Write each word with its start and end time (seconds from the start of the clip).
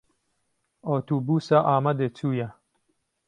Otobûsa 0.93 1.59
Amedê 1.73 2.07
çûye. 2.17 2.47